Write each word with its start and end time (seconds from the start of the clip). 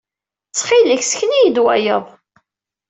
Ttxil-k, 0.49 1.01
ssken-iyi-d 1.05 1.57
wayeḍ. 1.63 2.05